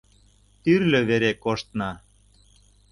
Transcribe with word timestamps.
Тӱрлӧ 0.63 0.99
вере 1.09 1.31
коштна. 1.43 1.91